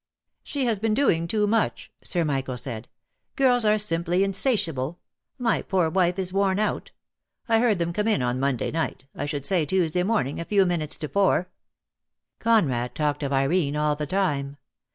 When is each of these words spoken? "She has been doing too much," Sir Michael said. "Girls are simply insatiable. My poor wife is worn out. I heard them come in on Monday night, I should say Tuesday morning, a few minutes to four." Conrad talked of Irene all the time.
"She 0.41 0.65
has 0.65 0.79
been 0.79 0.95
doing 0.95 1.27
too 1.27 1.45
much," 1.45 1.91
Sir 2.03 2.25
Michael 2.25 2.57
said. 2.57 2.87
"Girls 3.35 3.65
are 3.65 3.77
simply 3.77 4.23
insatiable. 4.23 4.99
My 5.37 5.61
poor 5.61 5.91
wife 5.91 6.17
is 6.17 6.33
worn 6.33 6.57
out. 6.57 6.89
I 7.47 7.59
heard 7.59 7.77
them 7.77 7.93
come 7.93 8.07
in 8.07 8.23
on 8.23 8.39
Monday 8.39 8.71
night, 8.71 9.05
I 9.13 9.27
should 9.27 9.45
say 9.45 9.63
Tuesday 9.63 10.01
morning, 10.01 10.39
a 10.39 10.45
few 10.45 10.65
minutes 10.65 10.95
to 10.97 11.07
four." 11.07 11.51
Conrad 12.39 12.95
talked 12.95 13.21
of 13.21 13.31
Irene 13.31 13.75
all 13.77 13.95
the 13.95 14.07
time. 14.07 14.57